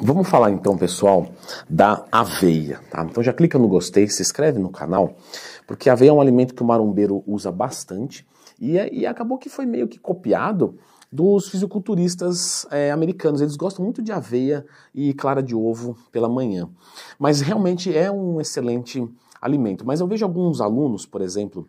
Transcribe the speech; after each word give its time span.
Vamos 0.00 0.28
falar 0.28 0.50
então, 0.50 0.76
pessoal, 0.76 1.26
da 1.68 2.04
aveia. 2.12 2.80
Tá? 2.90 3.02
Então 3.04 3.22
já 3.22 3.32
clica 3.32 3.58
no 3.58 3.66
gostei, 3.66 4.06
se 4.08 4.20
inscreve 4.20 4.58
no 4.58 4.68
canal, 4.68 5.16
porque 5.66 5.88
a 5.88 5.94
aveia 5.94 6.10
é 6.10 6.12
um 6.12 6.20
alimento 6.20 6.54
que 6.54 6.62
o 6.62 6.66
marombeiro 6.66 7.24
usa 7.26 7.50
bastante 7.50 8.26
e, 8.60 8.78
é, 8.78 8.92
e 8.92 9.06
acabou 9.06 9.38
que 9.38 9.48
foi 9.48 9.64
meio 9.64 9.88
que 9.88 9.98
copiado 9.98 10.78
dos 11.10 11.48
fisiculturistas 11.48 12.66
é, 12.70 12.90
americanos. 12.90 13.40
Eles 13.40 13.56
gostam 13.56 13.84
muito 13.84 14.02
de 14.02 14.12
aveia 14.12 14.66
e 14.94 15.14
clara 15.14 15.42
de 15.42 15.54
ovo 15.54 15.96
pela 16.12 16.28
manhã. 16.28 16.68
Mas 17.18 17.40
realmente 17.40 17.96
é 17.96 18.10
um 18.10 18.38
excelente 18.38 19.02
alimento. 19.40 19.86
Mas 19.86 20.00
eu 20.00 20.06
vejo 20.06 20.26
alguns 20.26 20.60
alunos, 20.60 21.06
por 21.06 21.22
exemplo, 21.22 21.66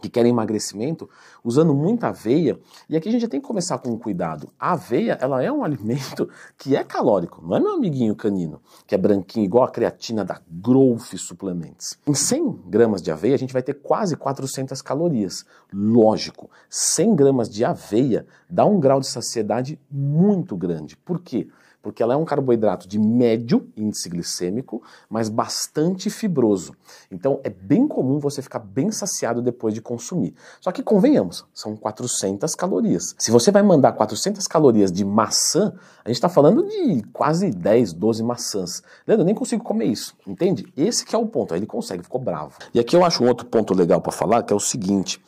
que 0.00 0.08
querem 0.08 0.30
emagrecimento, 0.30 1.08
usando 1.44 1.74
muita 1.74 2.08
aveia. 2.08 2.58
E 2.88 2.96
aqui 2.96 3.08
a 3.08 3.12
gente 3.12 3.22
já 3.22 3.28
tem 3.28 3.40
que 3.40 3.46
começar 3.46 3.78
com 3.78 3.98
cuidado. 3.98 4.50
A 4.58 4.72
aveia, 4.72 5.18
ela 5.20 5.42
é 5.42 5.50
um 5.50 5.62
alimento 5.62 6.28
que 6.56 6.74
é 6.74 6.82
calórico, 6.82 7.42
não 7.46 7.56
é 7.56 7.60
meu 7.60 7.74
amiguinho 7.74 8.14
canino, 8.14 8.60
que 8.86 8.94
é 8.94 8.98
branquinho, 8.98 9.44
igual 9.44 9.64
a 9.64 9.70
creatina 9.70 10.24
da 10.24 10.40
Growth 10.48 11.16
Suplements. 11.16 11.98
Em 12.06 12.14
100 12.14 12.62
gramas 12.66 13.02
de 13.02 13.10
aveia, 13.10 13.34
a 13.34 13.38
gente 13.38 13.52
vai 13.52 13.62
ter 13.62 13.74
quase 13.74 14.16
400 14.16 14.80
calorias. 14.82 15.44
Lógico, 15.72 16.50
100 16.68 17.14
gramas 17.14 17.48
de 17.48 17.64
aveia 17.64 18.26
dá 18.48 18.64
um 18.64 18.80
grau 18.80 19.00
de 19.00 19.06
saciedade 19.06 19.78
muito 19.90 20.56
grande. 20.56 20.96
Por 20.96 21.20
quê? 21.20 21.48
Porque 21.82 22.02
ela 22.02 22.14
é 22.14 22.16
um 22.16 22.24
carboidrato 22.24 22.86
de 22.86 22.98
médio 22.98 23.68
índice 23.76 24.08
glicêmico, 24.08 24.82
mas 25.08 25.28
bastante 25.28 26.10
fibroso. 26.10 26.74
Então 27.10 27.40
é 27.42 27.50
bem 27.50 27.88
comum 27.88 28.18
você 28.18 28.42
ficar 28.42 28.58
bem 28.58 28.90
saciado 28.90 29.40
depois 29.40 29.74
de 29.74 29.80
consumir. 29.80 30.34
Só 30.60 30.70
que 30.72 30.82
convenhamos, 30.82 31.44
são 31.54 31.76
400 31.76 32.54
calorias. 32.54 33.14
Se 33.18 33.30
você 33.30 33.50
vai 33.50 33.62
mandar 33.62 33.92
400 33.92 34.46
calorias 34.46 34.92
de 34.92 35.04
maçã, 35.04 35.72
a 36.04 36.08
gente 36.08 36.16
está 36.16 36.28
falando 36.28 36.66
de 36.66 37.02
quase 37.12 37.50
10, 37.50 37.92
12 37.92 38.22
maçãs. 38.22 38.82
Leandro, 39.06 39.22
eu 39.22 39.26
nem 39.26 39.34
consigo 39.34 39.62
comer 39.62 39.86
isso, 39.86 40.14
entende? 40.26 40.72
Esse 40.76 41.04
que 41.04 41.14
é 41.14 41.18
o 41.18 41.26
ponto. 41.26 41.54
Aí 41.54 41.60
ele 41.60 41.66
consegue, 41.66 42.02
ficou 42.02 42.20
bravo. 42.20 42.58
E 42.74 42.80
aqui 42.80 42.96
eu 42.96 43.04
acho 43.04 43.22
um 43.24 43.28
outro 43.28 43.46
ponto 43.46 43.74
legal 43.74 44.00
para 44.00 44.12
falar, 44.12 44.42
que 44.42 44.52
é 44.52 44.56
o 44.56 44.60
seguinte. 44.60 45.22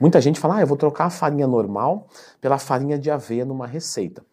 Muita 0.00 0.20
gente 0.20 0.40
fala, 0.40 0.56
ah, 0.56 0.60
eu 0.60 0.66
vou 0.66 0.76
trocar 0.76 1.06
a 1.06 1.10
farinha 1.10 1.46
normal 1.46 2.06
pela 2.40 2.58
farinha 2.58 2.98
de 2.98 3.10
aveia 3.10 3.44
numa 3.44 3.66
receita. 3.66 4.24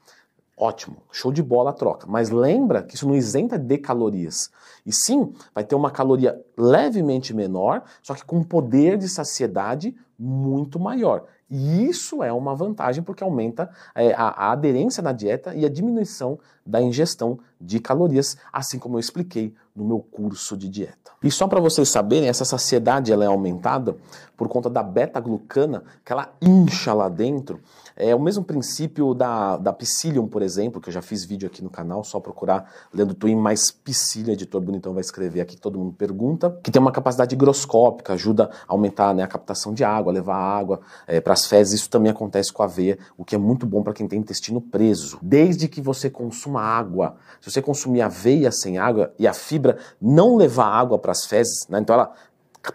Ótimo, 0.61 0.97
show 1.09 1.31
de 1.31 1.41
bola 1.41 1.69
a 1.69 1.73
troca. 1.73 2.05
Mas 2.05 2.29
lembra 2.29 2.83
que 2.83 2.95
isso 2.95 3.07
não 3.07 3.15
isenta 3.15 3.57
de 3.57 3.77
calorias. 3.77 4.51
E 4.85 4.91
sim, 4.91 5.31
vai 5.55 5.63
ter 5.63 5.73
uma 5.73 5.89
caloria 5.89 6.37
levemente 6.57 7.33
menor, 7.33 7.81
só 8.03 8.13
que 8.13 8.25
com 8.25 8.43
poder 8.43 8.97
de 8.97 9.07
saciedade 9.07 9.95
muito 10.19 10.77
maior. 10.77 11.23
E 11.49 11.85
isso 11.87 12.21
é 12.21 12.33
uma 12.33 12.53
vantagem 12.53 13.01
porque 13.01 13.23
aumenta 13.23 13.69
é, 13.95 14.13
a, 14.13 14.27
a, 14.27 14.51
aderência 14.51 15.01
na 15.01 15.13
dieta 15.13 15.55
e 15.55 15.65
a 15.65 15.69
diminuição 15.69 16.37
da 16.65 16.81
ingestão 16.81 17.39
de 17.59 17.79
calorias, 17.79 18.37
assim 18.51 18.79
como 18.79 18.95
eu 18.95 18.99
expliquei 18.99 19.53
no 19.75 19.85
meu 19.85 19.99
curso 19.99 20.57
de 20.57 20.67
dieta. 20.67 21.11
E 21.21 21.29
só 21.29 21.47
para 21.47 21.59
vocês 21.59 21.89
saberem, 21.89 22.29
essa 22.29 22.45
saciedade 22.45 23.11
ela 23.11 23.23
é 23.23 23.27
aumentada 23.27 23.97
por 24.37 24.47
conta 24.47 24.69
da 24.69 24.81
beta-glucana, 24.81 25.83
que 26.05 26.13
ela 26.13 26.33
incha 26.41 26.93
lá 26.93 27.09
dentro. 27.09 27.59
É 27.93 28.15
o 28.15 28.19
mesmo 28.21 28.41
princípio 28.45 29.13
da, 29.13 29.57
da 29.57 29.73
Psyllium, 29.73 30.27
por 30.27 30.41
exemplo, 30.41 30.79
que 30.79 30.87
eu 30.87 30.93
já 30.93 31.01
fiz 31.01 31.25
vídeo 31.25 31.45
aqui 31.45 31.61
no 31.61 31.69
canal, 31.69 32.05
só 32.05 32.21
procurar 32.21 32.71
Leandro 32.93 33.13
Twin 33.13 33.35
mais 33.35 33.69
Psyllia, 33.69 34.33
editor 34.33 34.61
bonitão 34.61 34.93
vai 34.93 35.01
escrever 35.01 35.41
aqui, 35.41 35.57
todo 35.57 35.77
mundo 35.77 35.91
pergunta, 35.91 36.57
que 36.63 36.71
tem 36.71 36.81
uma 36.81 36.93
capacidade 36.93 37.35
higroscópica, 37.35 38.13
ajuda 38.13 38.49
a 38.65 38.73
aumentar 38.73 39.13
né, 39.13 39.23
a 39.23 39.27
captação 39.27 39.73
de 39.73 39.83
água, 39.83 40.13
levar 40.13 40.37
água 40.37 40.79
é, 41.05 41.19
para 41.19 41.33
as 41.33 41.45
fezes, 41.45 41.81
isso 41.81 41.89
também 41.89 42.09
acontece 42.09 42.53
com 42.53 42.63
a 42.63 42.65
aveia, 42.65 42.97
o 43.17 43.25
que 43.25 43.35
é 43.35 43.37
muito 43.37 43.65
bom 43.65 43.83
para 43.83 43.91
quem 43.91 44.07
tem 44.07 44.19
intestino 44.19 44.61
preso. 44.61 45.19
Desde 45.21 45.67
que 45.67 45.81
você 45.81 46.09
consuma 46.09 46.61
água, 46.61 47.17
se 47.41 47.48
você 47.49 47.61
consumir 47.61 48.01
aveia 48.01 48.51
sem 48.51 48.77
água 48.77 49.13
e 49.17 49.27
a 49.27 49.33
fibra 49.33 49.77
não 50.01 50.35
levar 50.35 50.67
água 50.67 50.97
para 50.99 51.11
as 51.11 51.25
fezes, 51.25 51.67
né, 51.67 51.79
então 51.79 51.93
ela 51.93 52.13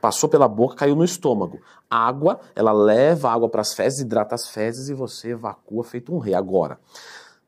passou 0.01 0.29
pela 0.29 0.49
boca, 0.49 0.77
caiu 0.77 0.97
no 0.97 1.05
estômago. 1.05 1.61
Água, 1.91 2.41
ela 2.57 2.73
leva 2.73 3.31
água 3.31 3.49
para 3.49 3.61
as 3.61 3.75
fezes, 3.75 4.01
hidrata 4.01 4.35
as 4.35 4.49
fezes 4.49 4.89
e 4.89 4.95
você 4.95 5.31
evacua 5.31 5.85
feito 5.85 6.15
um 6.15 6.19
rei. 6.19 6.35
Agora, 6.35 6.79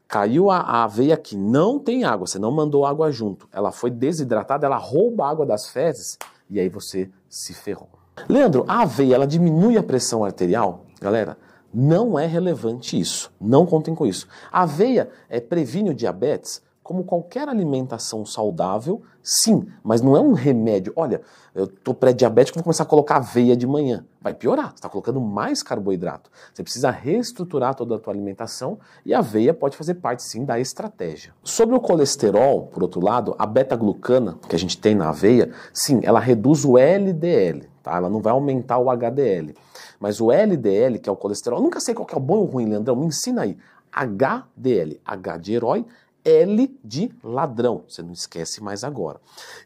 caiu 0.07 0.51
a, 0.51 0.59
a 0.59 0.85
aveia 0.85 1.15
aqui, 1.15 1.37
não 1.37 1.79
tem 1.79 2.05
água, 2.05 2.27
você 2.27 2.39
não 2.39 2.51
mandou 2.51 2.85
água 2.85 3.11
junto, 3.11 3.49
ela 3.53 3.73
foi 3.73 3.91
desidratada, 3.91 4.67
ela 4.67 4.77
rouba 4.77 5.25
a 5.25 5.31
água 5.31 5.47
das 5.47 5.69
fezes 5.69 6.19
e 6.49 6.61
aí 6.61 6.69
você 6.69 7.11
se 7.29 7.55
ferrou. 7.55 7.89
Leandro, 8.29 8.65
a 8.69 8.83
aveia, 8.83 9.15
ela 9.15 9.27
diminui 9.27 9.77
a 9.77 9.83
pressão 9.83 10.25
arterial? 10.25 10.85
Galera, 11.01 11.37
não 11.73 12.19
é 12.19 12.27
relevante 12.27 12.99
isso. 12.99 13.31
Não 13.39 13.67
contem 13.67 13.95
com 13.95 14.07
isso. 14.07 14.27
A 14.51 14.63
aveia 14.63 15.11
é, 15.29 15.41
previne 15.41 15.91
o 15.91 15.95
diabetes? 15.95 16.63
Como 16.87 17.03
qualquer 17.03 17.49
alimentação 17.49 18.25
saudável, 18.25 19.03
sim, 19.21 19.67
mas 19.83 20.01
não 20.01 20.17
é 20.17 20.21
um 20.21 20.35
remédio. 20.35 20.93
Olha, 20.95 21.21
eu 21.53 21.65
estou 21.65 21.93
pré-diabético, 21.93 22.57
vou 22.57 22.63
começar 22.63 22.85
a 22.85 22.87
colocar 22.87 23.17
aveia 23.17 23.57
de 23.57 23.67
manhã. 23.67 24.07
Vai 24.21 24.33
piorar, 24.33 24.69
você 24.69 24.75
está 24.77 24.89
colocando 24.89 25.21
mais 25.21 25.65
carboidrato. 25.65 26.31
Você 26.55 26.63
precisa 26.63 26.89
reestruturar 26.89 27.75
toda 27.75 27.97
a 27.97 27.99
tua 27.99 28.13
alimentação 28.13 28.79
e 29.05 29.13
a 29.13 29.19
aveia 29.19 29.53
pode 29.53 29.77
fazer 29.77 29.95
parte, 29.95 30.23
sim, 30.23 30.45
da 30.45 30.61
estratégia. 30.61 31.35
Sobre 31.43 31.75
o 31.75 31.81
colesterol, 31.81 32.69
por 32.69 32.85
outro 32.85 33.05
lado, 33.05 33.35
a 33.37 33.47
beta-glucana 33.47 34.39
que 34.49 34.55
a 34.55 34.59
gente 34.59 34.79
tem 34.79 34.95
na 34.95 35.09
aveia, 35.09 35.51
sim, 35.73 35.99
ela 36.05 36.21
reduz 36.21 36.65
o 36.65 36.79
LDL, 36.79 37.69
tá? 37.83 37.97
Ela 37.97 38.09
não 38.09 38.21
vai 38.21 38.33
aumentar 38.33 38.79
o 38.79 38.89
HDL. 38.89 39.57
Mas 39.99 40.21
o 40.21 40.31
LDL, 40.31 41.01
que 41.01 41.09
é 41.09 41.13
o 41.13 41.17
colesterol, 41.17 41.61
nunca 41.61 41.81
sei 41.81 41.95
qual 41.95 42.07
é 42.13 42.17
o 42.17 42.21
bom 42.21 42.37
ou 42.37 42.43
o 42.45 42.47
ruim, 42.47 42.67
Leandrão, 42.67 42.95
me 42.95 43.07
ensina 43.07 43.43
aí. 43.43 43.59
HDL, 43.91 45.01
H 45.05 45.37
de 45.39 45.55
herói, 45.55 45.87
L 46.27 46.77
de 46.85 47.11
ladrão. 47.23 47.85
Você 47.89 48.03
não 48.03 48.13
esquece 48.13 48.61
mais 48.61 48.83
agora. 48.83 49.21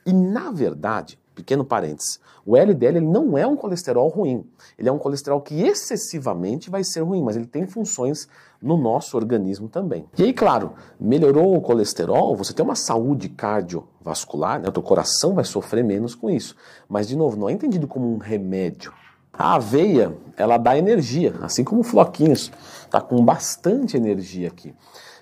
E 0.05 0.13
na 0.13 0.51
verdade, 0.51 1.19
pequeno 1.35 1.65
parênteses, 1.65 2.21
o 2.45 2.55
LDL 2.57 2.99
ele 2.99 3.07
não 3.07 3.37
é 3.39 3.47
um 3.47 3.57
colesterol 3.57 4.09
ruim. 4.09 4.45
Ele 4.79 4.89
é 4.89 4.93
um 4.93 4.99
colesterol 4.99 5.41
que 5.41 5.63
excessivamente 5.63 6.69
vai 6.69 6.85
ser 6.85 7.01
ruim, 7.01 7.23
mas 7.23 7.37
ele 7.37 7.47
tem 7.47 7.67
funções 7.67 8.29
no 8.61 8.77
nosso 8.77 9.17
organismo 9.17 9.69
também. 9.69 10.05
E 10.19 10.25
aí, 10.25 10.33
claro, 10.35 10.75
melhorou 10.99 11.57
o 11.57 11.61
colesterol, 11.63 12.37
você 12.37 12.53
tem 12.53 12.65
uma 12.65 12.77
saúde 12.77 13.31
cardiovascular, 13.31 14.61
né? 14.61 14.69
o 14.69 14.73
teu 14.73 14.83
coração 14.83 15.35
vai 15.35 15.45
sofrer 15.45 15.83
menos 15.83 16.15
com 16.15 16.29
isso. 16.29 16.55
Mas, 16.89 17.09
de 17.09 17.17
novo, 17.17 17.39
não 17.39 17.49
é 17.49 17.53
entendido 17.53 17.89
como 17.89 18.13
um 18.13 18.19
remédio. 18.19 18.93
A 19.33 19.55
aveia, 19.55 20.15
ela 20.37 20.59
dá 20.59 20.77
energia, 20.77 21.35
assim 21.41 21.65
como 21.65 21.83
floquinhos, 21.83 22.53
tá 22.91 23.01
com 23.01 23.25
bastante 23.25 23.97
energia 23.97 24.49
aqui 24.49 24.75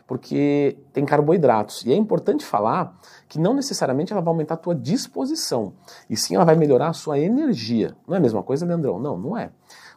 porque 0.08 0.78
tem 0.90 1.04
carboidratos. 1.04 1.84
E 1.84 1.92
é 1.92 1.94
importante 1.94 2.44
falar 2.44 2.98
que 3.28 3.38
não 3.38 3.52
necessariamente 3.52 4.10
ela 4.10 4.22
vai 4.22 4.32
aumentar 4.32 4.54
a 4.54 4.56
tua 4.56 4.74
disposição, 4.74 5.74
e 6.08 6.16
sim 6.16 6.34
ela 6.34 6.46
vai 6.46 6.56
melhorar 6.56 6.88
a 6.88 6.92
sua 6.94 7.18
energia. 7.18 7.94
Não 8.08 8.14
é 8.14 8.18
a 8.18 8.20
mesma 8.20 8.42
coisa, 8.42 8.64
Leandrão? 8.64 8.98
Não, 8.98 9.18
não 9.18 9.36
é. 9.36 9.52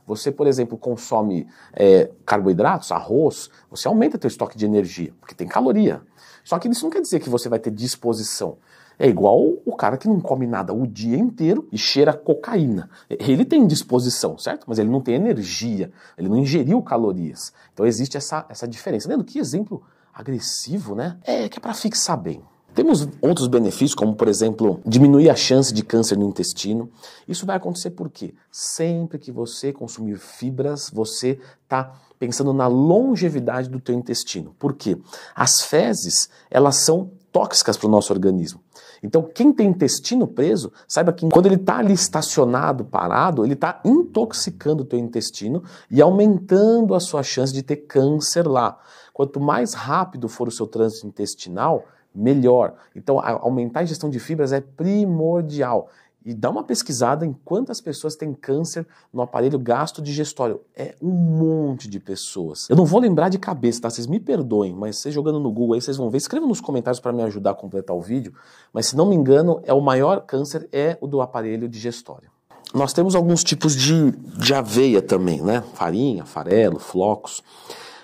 Você, 0.05 0.29
por 0.29 0.47
exemplo, 0.47 0.77
consome 0.77 1.47
é, 1.73 2.11
carboidratos, 2.25 2.91
arroz, 2.91 3.49
você 3.69 3.87
aumenta 3.87 4.17
teu 4.17 4.27
estoque 4.27 4.57
de 4.57 4.65
energia, 4.65 5.13
porque 5.21 5.33
tem 5.33 5.47
caloria. 5.47 6.01
Só 6.43 6.59
que 6.59 6.67
isso 6.67 6.83
não 6.83 6.91
quer 6.91 7.01
dizer 7.01 7.21
que 7.21 7.29
você 7.29 7.47
vai 7.47 7.59
ter 7.59 7.71
disposição. 7.71 8.57
É 8.99 9.07
igual 9.07 9.39
o 9.65 9.75
cara 9.75 9.97
que 9.97 10.07
não 10.07 10.19
come 10.19 10.45
nada 10.45 10.73
o 10.73 10.85
dia 10.85 11.17
inteiro 11.17 11.67
e 11.71 11.77
cheira 11.77 12.13
cocaína. 12.13 12.89
Ele 13.09 13.45
tem 13.45 13.65
disposição, 13.65 14.37
certo? 14.37 14.65
Mas 14.67 14.77
ele 14.77 14.89
não 14.89 14.99
tem 14.99 15.15
energia, 15.15 15.91
ele 16.17 16.27
não 16.27 16.37
ingeriu 16.37 16.81
calorias. 16.81 17.53
Então 17.73 17.85
existe 17.85 18.17
essa, 18.17 18.45
essa 18.49 18.67
diferença. 18.67 19.07
Lendo 19.07 19.23
que 19.23 19.39
exemplo 19.39 19.81
agressivo, 20.21 20.95
né? 20.95 21.17
É 21.23 21.49
que 21.49 21.59
é 21.59 21.61
para 21.61 21.73
fixar 21.73 22.17
bem. 22.17 22.41
Temos 22.73 23.05
outros 23.21 23.47
benefícios, 23.47 23.93
como 23.93 24.15
por 24.15 24.29
exemplo, 24.29 24.79
diminuir 24.85 25.29
a 25.29 25.35
chance 25.35 25.73
de 25.73 25.83
câncer 25.83 26.17
no 26.17 26.29
intestino. 26.29 26.89
Isso 27.27 27.45
vai 27.45 27.57
acontecer 27.57 27.91
por 27.91 28.09
quê? 28.09 28.33
Sempre 28.49 29.19
que 29.19 29.29
você 29.29 29.73
consumir 29.73 30.17
fibras, 30.17 30.89
você 30.89 31.37
está 31.63 31.99
pensando 32.17 32.53
na 32.53 32.67
longevidade 32.67 33.67
do 33.67 33.79
teu 33.79 33.93
intestino. 33.93 34.55
Por 34.57 34.73
quê? 34.73 34.97
As 35.35 35.61
fezes, 35.61 36.29
elas 36.49 36.77
são 36.77 37.11
tóxicas 37.31 37.77
para 37.77 37.87
o 37.87 37.89
nosso 37.89 38.11
organismo. 38.11 38.61
Então, 39.01 39.23
quem 39.23 39.51
tem 39.51 39.69
intestino 39.69 40.27
preso, 40.27 40.71
saiba 40.87 41.11
que 41.11 41.27
quando 41.29 41.45
ele 41.47 41.55
está 41.55 41.77
ali 41.77 41.93
estacionado, 41.93 42.85
parado, 42.85 43.43
ele 43.43 43.53
está 43.53 43.79
intoxicando 43.83 44.83
o 44.83 44.85
teu 44.85 44.99
intestino 44.99 45.63
e 45.89 46.01
aumentando 46.01 46.93
a 46.93 46.99
sua 46.99 47.23
chance 47.23 47.53
de 47.53 47.63
ter 47.63 47.77
câncer 47.77 48.47
lá. 48.47 48.77
Quanto 49.13 49.39
mais 49.39 49.73
rápido 49.73 50.27
for 50.29 50.47
o 50.47 50.51
seu 50.51 50.67
trânsito 50.67 51.07
intestinal, 51.07 51.85
melhor. 52.13 52.75
Então, 52.95 53.19
aumentar 53.19 53.79
a 53.79 53.83
ingestão 53.83 54.09
de 54.09 54.19
fibras 54.19 54.51
é 54.51 54.61
primordial. 54.61 55.89
E 56.23 56.33
dá 56.33 56.49
uma 56.49 56.63
pesquisada 56.63 57.25
em 57.25 57.33
quantas 57.33 57.81
pessoas 57.81 58.15
têm 58.15 58.33
câncer 58.33 58.85
no 59.11 59.21
aparelho 59.21 59.57
gastro-digestório. 59.57 60.61
É 60.75 60.95
um 61.01 61.09
monte 61.09 61.87
de 61.87 61.99
pessoas. 61.99 62.69
Eu 62.69 62.75
não 62.75 62.85
vou 62.85 62.99
lembrar 62.99 63.29
de 63.29 63.39
cabeça, 63.39 63.81
tá? 63.81 63.89
Vocês 63.89 64.05
me 64.05 64.19
perdoem, 64.19 64.73
mas 64.73 64.97
vocês 64.97 65.13
jogando 65.13 65.39
no 65.39 65.51
Google 65.51 65.75
aí, 65.75 65.81
vocês 65.81 65.97
vão 65.97 66.09
ver. 66.09 66.17
Escreva 66.17 66.45
nos 66.45 66.61
comentários 66.61 66.99
para 66.99 67.11
me 67.11 67.23
ajudar 67.23 67.51
a 67.51 67.55
completar 67.55 67.95
o 67.95 68.01
vídeo. 68.01 68.33
Mas 68.71 68.87
se 68.87 68.95
não 68.95 69.07
me 69.07 69.15
engano, 69.15 69.61
é 69.63 69.73
o 69.73 69.81
maior 69.81 70.21
câncer 70.21 70.69
é 70.71 70.97
o 71.01 71.07
do 71.07 71.21
aparelho 71.21 71.67
digestório. 71.67 72.29
Nós 72.73 72.93
temos 72.93 73.15
alguns 73.15 73.43
tipos 73.43 73.75
de, 73.75 74.11
de 74.11 74.53
aveia 74.53 75.01
também, 75.01 75.41
né? 75.41 75.63
Farinha, 75.73 76.23
farelo, 76.23 76.79
flocos. 76.79 77.43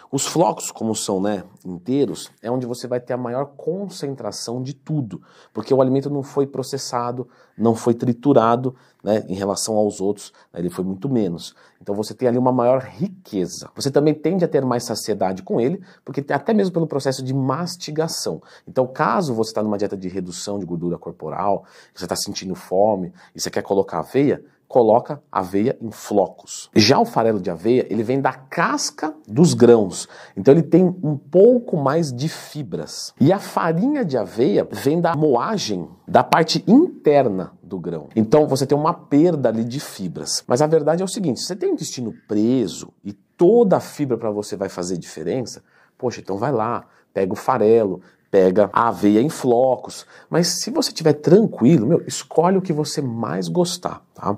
Os 0.09 0.25
flocos, 0.25 0.71
como 0.71 0.95
são 0.95 1.21
né, 1.21 1.43
inteiros, 1.65 2.31
é 2.41 2.49
onde 2.49 2.65
você 2.65 2.87
vai 2.87 2.99
ter 2.99 3.13
a 3.13 3.17
maior 3.17 3.45
concentração 3.57 4.63
de 4.63 4.73
tudo, 4.73 5.21
porque 5.53 5.73
o 5.73 5.81
alimento 5.81 6.09
não 6.09 6.23
foi 6.23 6.47
processado, 6.47 7.27
não 7.57 7.75
foi 7.75 7.93
triturado 7.93 8.73
né, 9.03 9.25
em 9.27 9.35
relação 9.35 9.75
aos 9.75 9.99
outros, 9.99 10.31
né, 10.53 10.61
ele 10.61 10.69
foi 10.69 10.85
muito 10.85 11.09
menos. 11.09 11.53
Então 11.81 11.93
você 11.93 12.13
tem 12.13 12.27
ali 12.27 12.37
uma 12.37 12.53
maior 12.53 12.81
riqueza. 12.81 13.69
Você 13.75 13.91
também 13.91 14.13
tende 14.13 14.45
a 14.45 14.47
ter 14.47 14.63
mais 14.65 14.85
saciedade 14.85 15.43
com 15.43 15.59
ele, 15.59 15.83
porque 16.05 16.23
até 16.31 16.53
mesmo 16.53 16.73
pelo 16.73 16.87
processo 16.87 17.21
de 17.21 17.33
mastigação. 17.33 18.41
Então, 18.65 18.87
caso 18.87 19.33
você 19.33 19.51
está 19.51 19.61
numa 19.61 19.77
dieta 19.77 19.97
de 19.97 20.07
redução 20.07 20.57
de 20.57 20.65
gordura 20.65 20.97
corporal, 20.97 21.65
você 21.93 22.05
está 22.05 22.15
sentindo 22.15 22.55
fome 22.55 23.13
e 23.35 23.41
você 23.41 23.49
quer 23.49 23.61
colocar 23.61 23.99
aveia, 23.99 24.41
coloca 24.67 25.21
aveia 25.31 25.77
em 25.81 25.91
flocos. 25.91 26.69
Já 26.75 26.99
o 26.99 27.05
farelo 27.05 27.39
de 27.39 27.49
aveia, 27.49 27.87
ele 27.89 28.03
vem 28.03 28.19
da 28.19 28.33
casca 28.33 29.13
dos 29.27 29.53
grãos, 29.53 30.07
então 30.35 30.53
ele 30.53 30.63
tem 30.63 30.83
um 31.01 31.17
pouco 31.17 31.77
mais 31.77 32.11
de 32.11 32.27
fibras. 32.27 33.13
E 33.19 33.31
a 33.31 33.39
farinha 33.39 34.03
de 34.03 34.17
aveia 34.17 34.67
vem 34.69 34.99
da 34.99 35.15
moagem 35.15 35.87
da 36.07 36.23
parte 36.23 36.63
interna 36.67 37.53
do 37.63 37.79
grão. 37.79 38.09
Então 38.15 38.47
você 38.47 38.65
tem 38.65 38.77
uma 38.77 38.93
perda 38.93 39.49
ali 39.49 39.63
de 39.63 39.79
fibras. 39.79 40.43
Mas 40.47 40.61
a 40.61 40.67
verdade 40.67 41.01
é 41.01 41.05
o 41.05 41.07
seguinte, 41.07 41.41
você 41.41 41.55
tem 41.55 41.69
o 41.69 41.73
intestino 41.73 42.13
preso 42.27 42.93
e 43.03 43.13
toda 43.13 43.77
a 43.77 43.81
fibra 43.81 44.17
para 44.17 44.31
você 44.31 44.55
vai 44.55 44.69
fazer 44.69 44.97
diferença, 44.97 45.63
poxa, 45.97 46.19
então 46.19 46.37
vai 46.37 46.51
lá, 46.51 46.85
pega 47.13 47.33
o 47.33 47.35
farelo, 47.35 48.01
pega 48.29 48.69
a 48.73 48.89
aveia 48.89 49.21
em 49.21 49.29
flocos. 49.29 50.05
Mas 50.29 50.47
se 50.47 50.69
você 50.69 50.89
estiver 50.89 51.13
tranquilo, 51.13 51.87
meu, 51.87 52.03
escolhe 52.05 52.57
o 52.57 52.61
que 52.61 52.73
você 52.73 53.01
mais 53.01 53.47
gostar, 53.47 54.01
tá? 54.13 54.37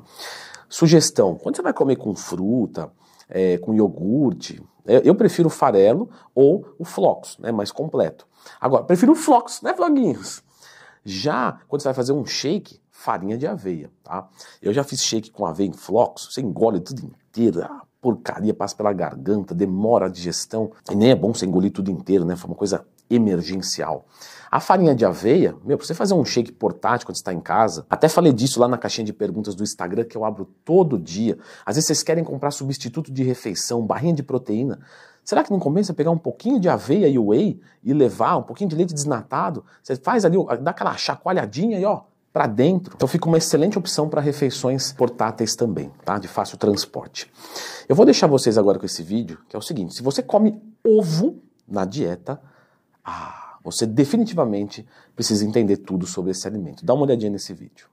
Sugestão: 0.68 1.36
quando 1.36 1.56
você 1.56 1.62
vai 1.62 1.74
comer 1.74 1.96
com 1.96 2.16
fruta, 2.16 2.92
é, 3.28 3.58
com 3.58 3.74
iogurte, 3.74 4.62
é, 4.86 5.02
eu 5.04 5.16
prefiro 5.16 5.48
o 5.48 5.52
farelo 5.52 6.10
ou 6.34 6.66
o 6.78 6.86
flocos, 6.86 7.38
né, 7.40 7.52
mais 7.52 7.72
completo. 7.72 8.28
Agora, 8.60 8.84
prefiro 8.84 9.12
o 9.12 9.16
flocos, 9.16 9.62
né, 9.62 9.74
floguinhos? 9.74 10.44
Já 11.04 11.60
quando 11.68 11.82
você 11.82 11.88
vai 11.88 11.94
fazer 11.94 12.14
um 12.14 12.26
shake, 12.26 12.80
farinha 12.92 13.38
de 13.38 13.48
aveia, 13.48 13.90
tá? 14.04 14.28
Eu 14.62 14.74
já 14.74 14.84
fiz 14.84 15.02
shake 15.04 15.32
com 15.32 15.46
aveia 15.46 15.68
em 15.68 15.74
flocos, 15.74 16.30
você 16.32 16.42
engole 16.42 16.80
tudo 16.80 17.02
inteiro, 17.04 17.66
porcaria 18.02 18.54
passa 18.54 18.76
pela 18.76 18.94
garganta, 18.94 19.54
demora 19.54 20.06
a 20.06 20.10
digestão, 20.10 20.72
e 20.92 20.96
nem 20.96 21.12
é 21.12 21.16
bom 21.16 21.34
você 21.34 21.46
engolir 21.46 21.72
tudo 21.72 21.92
inteiro, 21.92 22.26
né? 22.26 22.36
Foi 22.36 22.50
uma 22.50 22.56
coisa 22.56 22.86
emergencial. 23.10 24.06
A 24.52 24.60
farinha 24.60 24.96
de 24.96 25.06
aveia, 25.06 25.56
meu, 25.64 25.78
pra 25.78 25.86
você 25.86 25.94
fazer 25.94 26.16
um 26.16 26.26
shake 26.26 26.52
portátil 26.52 27.06
quando 27.06 27.18
está 27.18 27.32
em 27.32 27.40
casa, 27.40 27.86
até 27.90 28.10
falei 28.10 28.34
disso 28.34 28.60
lá 28.60 28.68
na 28.68 28.78
caixinha 28.78 29.06
de 29.06 29.14
perguntas 29.14 29.54
do 29.54 29.64
Instagram 29.64 30.04
que 30.06 30.18
eu 30.18 30.26
abro 30.26 30.46
todo 30.66 30.98
dia. 30.98 31.38
Às 31.66 31.76
vezes 31.76 31.88
vocês 31.88 32.04
querem 32.04 32.24
comprar 32.24 32.50
substituto 32.52 33.12
de 33.12 33.24
refeição, 33.24 33.86
barrinha 33.86 34.14
de 34.14 34.24
proteína. 34.24 34.80
Será 35.24 35.44
que 35.44 35.52
não 35.52 35.60
compensa 35.60 35.94
pegar 35.94 36.10
um 36.10 36.18
pouquinho 36.18 36.60
de 36.60 36.68
aveia 36.68 37.08
e 37.08 37.20
whey 37.20 37.62
e 37.84 37.94
levar 37.94 38.38
um 38.38 38.42
pouquinho 38.42 38.70
de 38.70 38.76
leite 38.76 38.94
desnatado? 38.94 39.64
Você 39.84 39.96
faz 39.96 40.26
ali, 40.26 40.38
dá 40.62 40.72
aquela 40.72 40.98
chacoalhadinha 40.98 41.80
e 41.80 41.86
ó, 41.86 42.02
para 42.34 42.48
dentro. 42.48 42.94
Então 42.96 43.08
fica 43.08 43.28
uma 43.28 43.38
excelente 43.38 43.78
opção 43.78 44.10
para 44.10 44.22
refeições 44.22 44.92
portáteis 44.94 45.56
também, 45.56 45.92
tá? 46.04 46.18
De 46.18 46.28
fácil 46.28 46.58
transporte. 46.58 47.32
Eu 47.88 47.96
vou 47.96 48.06
deixar 48.06 48.26
vocês 48.26 48.58
agora 48.58 48.80
com 48.80 48.86
esse 48.88 49.04
vídeo, 49.04 49.40
que 49.48 49.56
é 49.56 49.60
o 49.60 49.62
seguinte: 49.62 49.94
se 49.94 50.02
você 50.02 50.24
come 50.24 50.60
ovo 50.84 51.40
na 51.68 51.86
dieta, 51.86 52.42
ah, 53.10 53.58
você 53.64 53.86
definitivamente 53.86 54.86
precisa 55.16 55.46
entender 55.46 55.78
tudo 55.78 56.06
sobre 56.06 56.32
esse 56.32 56.48
alimento. 56.48 56.86
Dá 56.86 56.94
uma 56.94 57.04
olhadinha 57.04 57.32
nesse 57.32 57.54
vídeo. 57.54 57.90